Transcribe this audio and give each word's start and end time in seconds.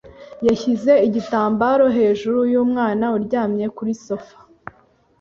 Yashyize 0.47 0.91
igitambaro 1.07 1.85
hejuru 1.97 2.39
yumwana 2.51 3.05
uryamye 3.17 3.65
kuri 3.75 3.91
sofa. 4.05 4.37